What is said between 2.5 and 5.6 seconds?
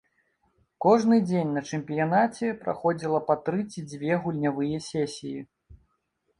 праходзіла па тры ці дзве гульнявыя сесіі.